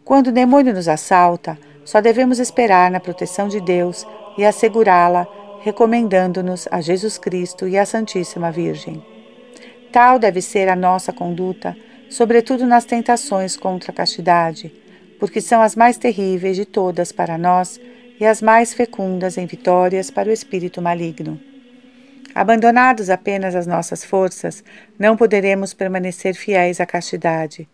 [0.03, 4.05] Quando o demônio nos assalta, só devemos esperar na proteção de Deus
[4.37, 5.25] e assegurá-la,
[5.61, 9.01] recomendando-nos a Jesus Cristo e à Santíssima Virgem.
[9.89, 11.77] Tal deve ser a nossa conduta,
[12.09, 14.73] sobretudo nas tentações contra a castidade,
[15.17, 17.79] porque são as mais terríveis de todas para nós
[18.19, 21.39] e as mais fecundas em vitórias para o espírito maligno.
[22.35, 24.63] Abandonados apenas às nossas forças,
[24.97, 27.67] não poderemos permanecer fiéis à castidade.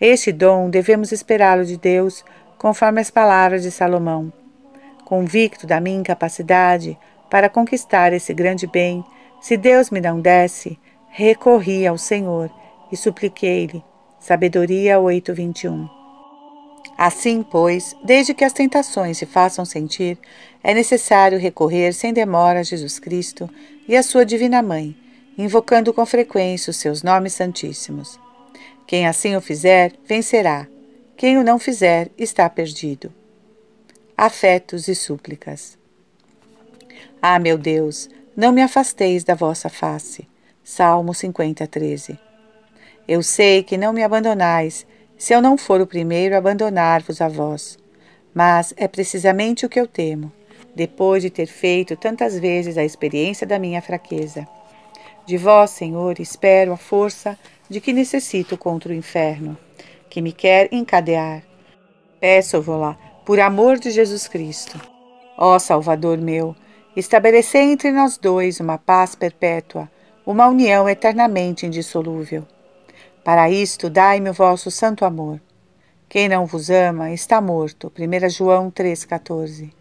[0.00, 2.24] Este dom devemos esperá-lo de Deus,
[2.58, 4.32] conforme as palavras de Salomão.
[5.04, 6.98] Convicto da minha incapacidade
[7.30, 9.04] para conquistar esse grande bem,
[9.40, 12.50] se Deus me não desse, recorri ao Senhor
[12.90, 13.84] e supliquei-lhe.
[14.18, 16.01] Sabedoria 8:21.
[16.96, 20.18] Assim, pois, desde que as tentações se façam sentir,
[20.62, 23.50] é necessário recorrer sem demora a Jesus Cristo
[23.88, 24.96] e a sua Divina Mãe,
[25.36, 28.20] invocando com frequência os seus nomes santíssimos.
[28.86, 30.66] Quem assim o fizer, vencerá.
[31.16, 33.12] Quem o não fizer, está perdido.
[34.16, 35.78] Afetos e súplicas.
[37.20, 40.28] Ah, meu Deus, não me afasteis da vossa face.
[40.62, 42.18] Salmo 50, 13.
[43.08, 44.86] Eu sei que não me abandonais
[45.22, 47.78] se eu não for o primeiro a abandonar-vos a vós.
[48.34, 50.32] Mas é precisamente o que eu temo,
[50.74, 54.48] depois de ter feito tantas vezes a experiência da minha fraqueza.
[55.24, 57.38] De vós, Senhor, espero a força
[57.70, 59.56] de que necessito contra o inferno,
[60.10, 61.44] que me quer encadear.
[62.18, 64.76] Peço-vos-la, por amor de Jesus Cristo.
[65.38, 66.56] Ó Salvador meu,
[66.96, 69.88] estabelecei entre nós dois uma paz perpétua,
[70.26, 72.44] uma união eternamente indissolúvel.
[73.24, 75.40] Para isto, dai-me o vosso santo amor.
[76.08, 77.92] Quem não vos ama está morto.
[77.96, 79.72] 1 João 3,14.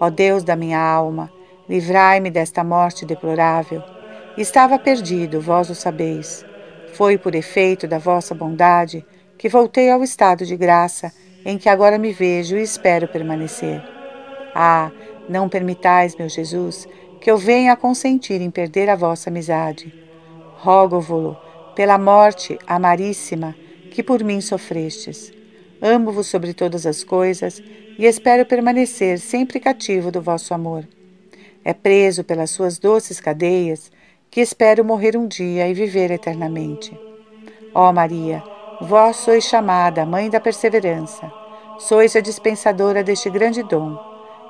[0.00, 1.32] Ó Deus da minha alma,
[1.68, 3.80] livrai-me desta morte deplorável.
[4.36, 6.44] Estava perdido, vós o sabeis.
[6.94, 9.06] Foi por efeito da vossa bondade
[9.38, 11.12] que voltei ao estado de graça
[11.44, 13.80] em que agora me vejo e espero permanecer.
[14.52, 14.90] Ah,
[15.28, 16.88] não permitais, meu Jesus,
[17.20, 19.94] que eu venha a consentir em perder a vossa amizade.
[20.56, 21.36] Rogo-vo-lo,
[21.74, 23.54] pela morte amaríssima
[23.90, 25.32] que por mim sofrestes.
[25.80, 27.62] Amo-vos sobre todas as coisas
[27.98, 30.86] e espero permanecer sempre cativo do vosso amor.
[31.64, 33.90] É preso pelas suas doces cadeias
[34.30, 36.98] que espero morrer um dia e viver eternamente.
[37.74, 38.42] Ó Maria,
[38.80, 41.32] vós sois chamada Mãe da Perseverança,
[41.78, 43.96] sois a dispensadora deste grande dom.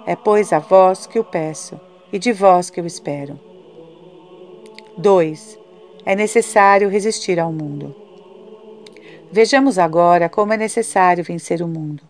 [0.06, 1.80] É, pois, a vós que o peço
[2.12, 3.40] e de vós que eu espero.
[4.98, 5.63] 2.
[6.06, 7.94] É necessário resistir ao mundo.
[9.32, 12.02] Vejamos agora como é necessário vencer o mundo.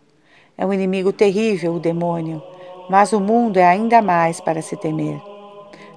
[0.58, 2.42] É um inimigo terrível, o demônio,
[2.90, 5.20] mas o mundo é ainda mais para se temer.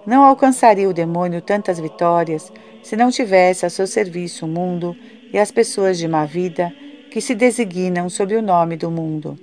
[0.05, 4.95] Não alcançaria o demônio tantas vitórias se não tivesse a seu serviço o mundo
[5.33, 6.73] e as pessoas de má vida
[7.11, 9.37] que se designam sob o nome do mundo.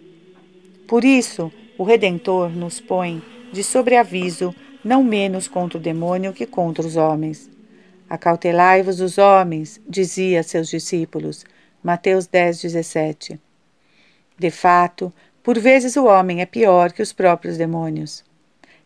[0.86, 6.86] Por isso, o Redentor nos põe de sobreaviso não menos contra o demônio que contra
[6.86, 7.53] os homens.
[8.14, 11.44] Acautelai-vos dos homens, dizia a seus discípulos.
[11.82, 13.40] Mateus 10, 17.
[14.38, 18.24] De fato, por vezes o homem é pior que os próprios demônios.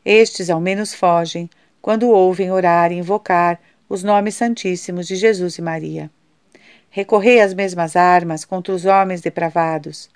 [0.03, 1.51] Estes ao menos fogem
[1.83, 6.11] quando ouvem orar e invocar os nomes santíssimos de Jesus e Maria.
[6.89, 10.09] Recorrei às mesmas armas contra os homens depravados.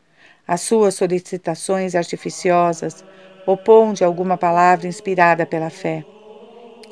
[0.48, 3.04] As suas solicitações artificiosas
[3.46, 6.02] oponde alguma palavra inspirada pela fé.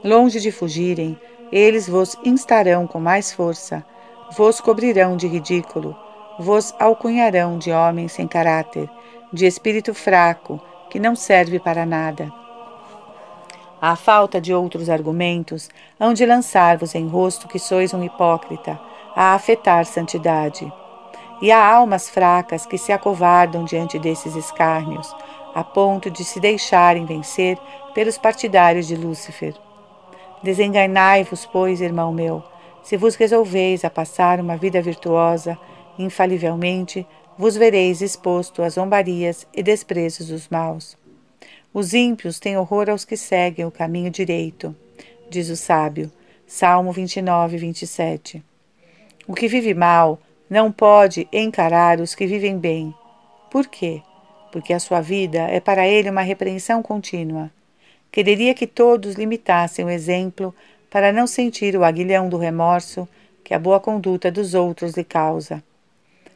[0.05, 1.19] Longe de fugirem,
[1.53, 3.85] eles vos instarão com mais força,
[4.37, 5.97] vos cobrirão de ridículo,
[6.39, 8.89] vos alcunharão de homem sem caráter,
[9.33, 12.33] de espírito fraco, que não serve para nada.
[13.81, 18.79] À falta de outros argumentos, hão de lançar-vos em rosto que sois um hipócrita,
[19.17, 20.71] a afetar santidade.
[21.41, 25.15] E há almas fracas que se acovardam diante desses escárnios,
[25.55, 27.59] a ponto de se deixarem vencer
[27.95, 29.55] pelos partidários de Lúcifer.
[30.43, 32.43] Desenganai-vos, pois, irmão meu,
[32.83, 35.59] se vos resolveis a passar uma vida virtuosa,
[35.99, 40.97] infalivelmente vos vereis exposto às zombarias e desprezos dos maus.
[41.73, 44.75] Os ímpios têm horror aos que seguem o caminho direito,
[45.29, 46.11] diz o sábio.
[46.47, 48.43] Salmo 29, 27.
[49.29, 50.19] O que vive mal
[50.51, 52.93] não pode encarar os que vivem bem.
[53.49, 54.03] Por quê?
[54.51, 57.53] Porque a sua vida é para ele uma repreensão contínua.
[58.11, 60.55] Quereria que todos limitassem o exemplo
[60.91, 63.09] para não sentir o aguilhão do remorso
[63.45, 65.63] que a boa conduta dos outros lhe causa.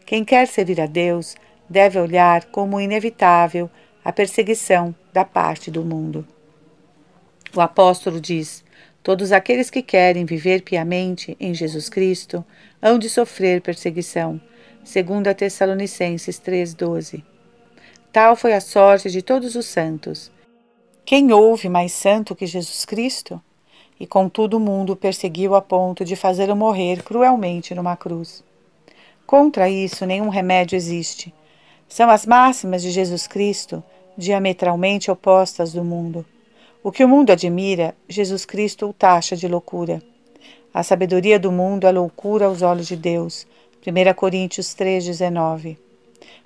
[0.07, 1.35] Quem quer servir a Deus
[1.69, 3.71] deve olhar como inevitável
[4.05, 6.27] a perseguição da parte do mundo.
[7.55, 8.65] O apóstolo diz:
[9.03, 12.45] Todos aqueles que querem viver piamente em Jesus Cristo
[12.81, 14.41] hão de sofrer perseguição.
[14.83, 17.23] 2 Tessalonicenses 3,12.
[18.13, 20.31] Tal foi a sorte de todos os santos.
[21.07, 23.39] Quem houve mais santo que Jesus Cristo?
[24.01, 28.43] E contudo o mundo perseguiu a ponto de fazê-lo morrer cruelmente numa cruz.
[29.27, 31.33] Contra isso, nenhum remédio existe.
[31.87, 33.85] São as máximas de Jesus Cristo,
[34.17, 36.25] diametralmente opostas do mundo.
[36.83, 40.03] O que o mundo admira, Jesus Cristo o taxa de loucura.
[40.73, 43.47] A sabedoria do mundo é loucura aos olhos de Deus.
[43.87, 45.84] 1 Coríntios 3,19.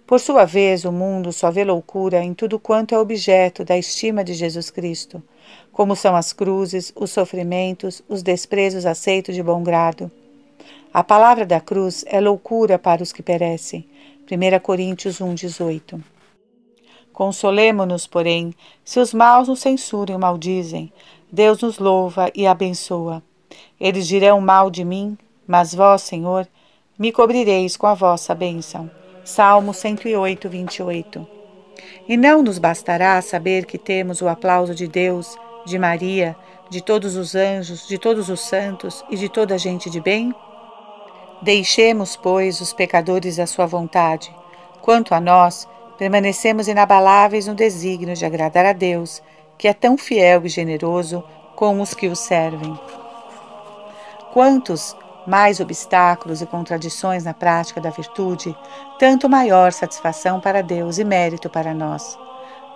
[0.09, 4.25] Por sua vez, o mundo só vê loucura em tudo quanto é objeto da estima
[4.25, 5.23] de Jesus Cristo,
[5.71, 10.11] como são as cruzes, os sofrimentos, os desprezos aceitos de bom grado.
[10.95, 13.87] A palavra da cruz é loucura para os que perecem.
[14.25, 16.01] 1 Coríntios 1,18
[17.13, 20.91] Consolemo-nos, porém, se os maus nos censuram e maldizem.
[21.31, 23.23] Deus nos louva e abençoa.
[23.79, 26.49] Eles dirão mal de mim, mas vós, Senhor,
[26.99, 28.91] me cobrireis com a vossa bênção.
[29.29, 31.29] Salmo 108, 28.
[32.09, 35.37] E não nos bastará saber que temos o aplauso de Deus,
[35.67, 36.35] de Maria,
[36.71, 40.35] de todos os anjos, de todos os santos e de toda a gente de bem?
[41.43, 44.35] Deixemos, pois, os pecadores à sua vontade.
[44.81, 49.23] Quanto a nós, permanecemos inabaláveis no desígnio de agradar a Deus,
[49.59, 51.23] que é tão fiel e generoso
[51.55, 52.81] como os que o servem.
[54.33, 54.97] Quantos
[55.29, 58.57] mais obstáculos e contradições na prática da virtude,
[58.99, 62.19] tanto maior satisfação para Deus e mérito para nós.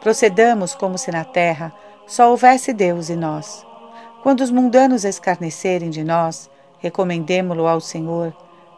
[0.00, 1.72] Procedamos como se na terra
[2.07, 3.66] só houvesse Deus e nós.
[4.22, 8.32] Quando os mundanos escarnecerem de nós, recomendemo-lo ao Senhor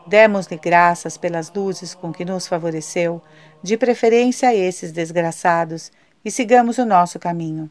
[0.07, 3.23] Demos-lhe graças pelas luzes com que nos favoreceu,
[3.63, 5.91] de preferência a esses desgraçados,
[6.23, 7.71] e sigamos o nosso caminho.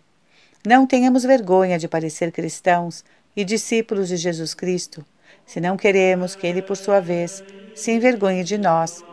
[0.66, 3.04] Não tenhamos vergonha de parecer cristãos
[3.36, 5.06] e discípulos de Jesus Cristo,
[5.46, 7.44] se não queremos que ele, por sua vez,
[7.76, 9.04] se envergonhe de nós,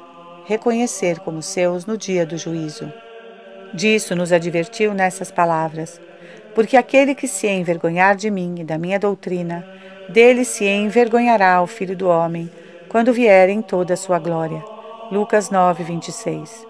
[0.47, 2.93] reconhecer como seus no dia do juízo.
[3.73, 6.01] Disso nos advertiu nessas palavras:
[6.55, 9.67] Porque aquele que se envergonhar de mim e da minha doutrina,
[10.09, 12.51] dele se envergonhará o Filho do Homem,
[12.89, 14.63] quando vier em toda a sua glória.
[15.11, 16.67] Lucas 9, 26.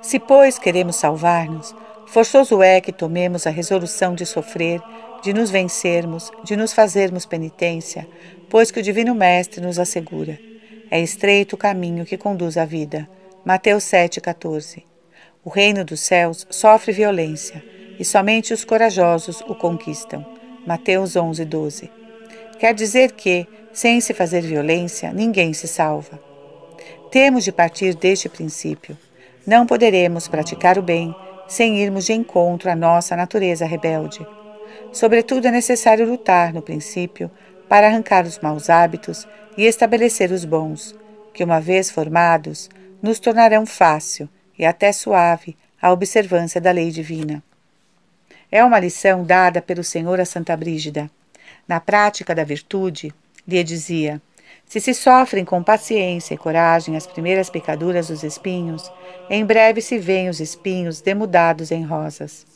[0.00, 1.74] Se, pois, queremos salvar-nos,
[2.06, 4.80] forçoso é que tomemos a resolução de sofrer,
[5.24, 8.06] de nos vencermos, de nos fazermos penitência,
[8.50, 10.38] pois que o Divino Mestre nos assegura.
[10.90, 13.08] É estreito o caminho que conduz à vida.
[13.42, 14.82] Mateus 7,14.
[15.42, 17.64] O reino dos céus sofre violência,
[17.98, 20.22] e somente os corajosos o conquistam.
[20.66, 21.90] Mateus 11:12.
[22.58, 26.20] Quer dizer que, sem se fazer violência, ninguém se salva.
[27.10, 28.94] Temos de partir deste princípio.
[29.46, 31.14] Não poderemos praticar o bem
[31.48, 34.26] sem irmos de encontro à nossa natureza rebelde.
[34.94, 37.28] Sobretudo, é necessário lutar, no princípio,
[37.68, 39.26] para arrancar os maus hábitos
[39.56, 40.94] e estabelecer os bons,
[41.32, 42.70] que, uma vez formados,
[43.02, 47.42] nos tornarão fácil e até suave a observância da lei divina.
[48.52, 51.10] É uma lição dada pelo Senhor a Santa Brígida.
[51.66, 53.12] Na prática da virtude,
[53.48, 54.22] lhe dizia:
[54.64, 58.88] se se sofrem com paciência e coragem as primeiras picaduras dos espinhos,
[59.28, 62.53] em breve se veem os espinhos demudados em rosas.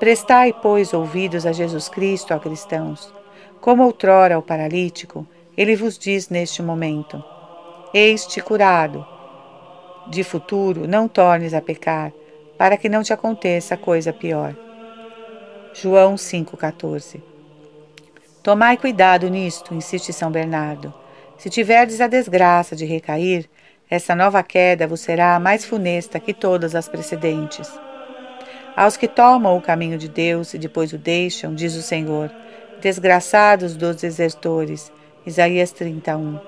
[0.00, 3.12] Prestai, pois, ouvidos a Jesus Cristo, ó cristãos.
[3.60, 7.22] Como outrora ao paralítico, ele vos diz neste momento:
[7.92, 9.06] Eis-te curado,
[10.08, 12.14] de futuro não tornes a pecar,
[12.56, 14.56] para que não te aconteça coisa pior.
[15.74, 17.22] João 5,14
[18.42, 20.94] Tomai cuidado nisto, insiste São Bernardo.
[21.36, 23.50] Se tiverdes a desgraça de recair,
[23.90, 27.70] essa nova queda vos será mais funesta que todas as precedentes.
[28.76, 32.30] Aos que tomam o caminho de Deus e depois o deixam, diz o Senhor,
[32.80, 34.92] desgraçados dos desertores.
[35.26, 36.38] Isaías 31.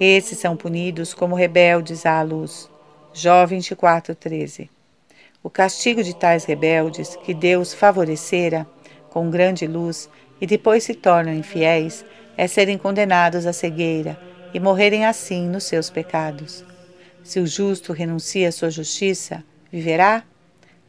[0.00, 2.70] Esses são punidos como rebeldes à luz.
[3.12, 4.70] Jó 24, 13.
[5.42, 8.66] O castigo de tais rebeldes, que Deus favorecera
[9.10, 10.08] com grande luz
[10.40, 12.04] e depois se tornam infiéis,
[12.36, 14.18] é serem condenados à cegueira
[14.54, 16.64] e morrerem assim nos seus pecados.
[17.22, 20.22] Se o justo renuncia à sua justiça, viverá?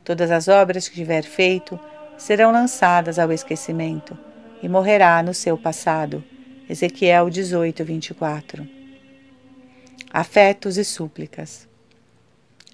[0.09, 1.79] Todas as obras que tiver feito
[2.17, 4.17] serão lançadas ao esquecimento
[4.59, 6.23] e morrerá no seu passado.
[6.67, 8.67] Ezequiel 18, 24.
[10.11, 11.67] Afetos e súplicas.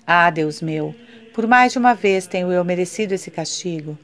[0.07, 0.95] Ah, Deus meu,
[1.33, 3.99] por mais de uma vez tenho eu merecido esse castigo,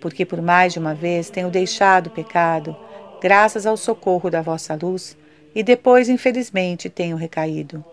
[0.00, 2.76] porque por mais de uma vez tenho deixado o pecado,
[3.22, 5.16] graças ao socorro da vossa luz,
[5.54, 7.84] e depois, infelizmente, tenho recaído.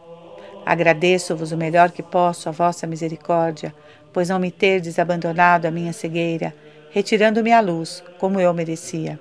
[0.65, 3.73] Agradeço-vos o melhor que posso a vossa misericórdia,
[4.13, 6.53] pois não me terdes abandonado a minha cegueira,
[6.91, 9.19] retirando-me a luz, como eu merecia.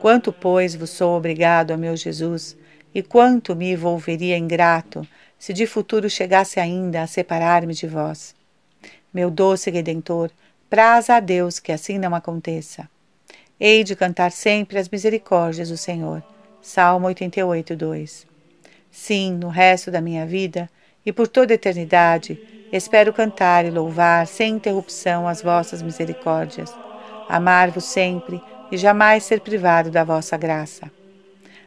[0.00, 2.56] Quanto, pois, vos sou obrigado, ó meu Jesus,
[2.94, 5.06] e quanto me volveria ingrato
[5.38, 8.34] se de futuro chegasse ainda a separar-me de vós.
[9.12, 10.30] Meu doce Redentor,
[10.70, 12.88] praza a Deus que assim não aconteça.
[13.58, 16.22] Hei de cantar sempre as misericórdias do Senhor.
[16.60, 18.26] Salmo 88, 2.
[18.90, 20.70] Sim, no resto da minha vida
[21.04, 22.40] e por toda a eternidade,
[22.72, 26.74] espero cantar e louvar sem interrupção as vossas misericórdias,
[27.28, 30.90] amar-vos sempre e jamais ser privado da vossa graça.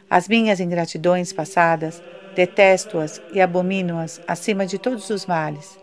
[0.09, 2.01] As minhas ingratidões passadas
[2.35, 5.79] detesto-as e abomino-as acima de todos os males.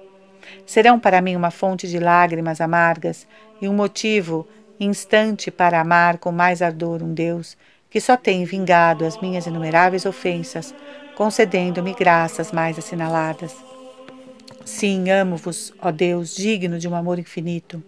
[0.66, 3.26] Serão para mim uma fonte de lágrimas amargas
[3.60, 4.46] e um motivo
[4.78, 7.56] instante para amar com mais ardor um Deus
[7.88, 10.74] que só tem vingado as minhas inumeráveis ofensas,
[11.14, 13.71] concedendo-me graças mais assinaladas.
[14.64, 17.82] Sim, amo-vos, ó Deus, digno de um amor infinito.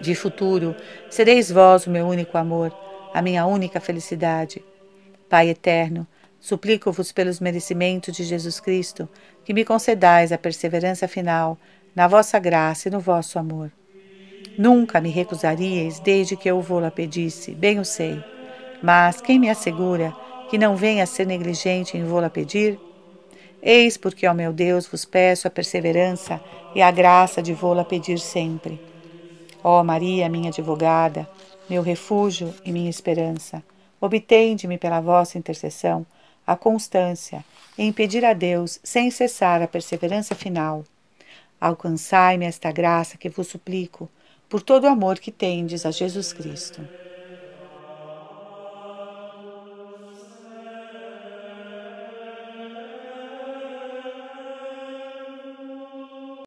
[0.00, 0.74] De futuro,
[1.10, 2.72] sereis vós o meu único amor,
[3.12, 4.64] a minha única felicidade.
[5.28, 6.06] Pai eterno,
[6.40, 9.08] Suplico-vos pelos merecimentos de Jesus Cristo
[9.44, 11.58] que me concedais a perseverança final
[11.94, 13.72] na vossa graça e no vosso amor.
[14.56, 18.24] Nunca me recusaríeis desde que eu vou-la pedisse, bem o sei.
[18.80, 20.16] Mas quem me assegura
[20.48, 22.78] que não venha a ser negligente em vou-la pedir?
[23.62, 26.40] Eis porque, ó meu Deus, vos peço a perseverança
[26.74, 28.80] e a graça de vou-la pedir sempre.
[29.62, 31.28] Ó Maria, minha advogada,
[31.68, 33.62] meu refúgio e minha esperança,
[34.00, 36.06] obtende-me pela vossa intercessão
[36.46, 37.44] a constância
[37.76, 40.84] em pedir a Deus sem cessar a perseverança final.
[41.60, 44.08] Alcançai-me esta graça que vos suplico,
[44.48, 46.88] por todo o amor que tendes a Jesus Cristo.